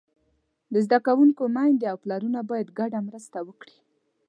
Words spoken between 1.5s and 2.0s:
میندې او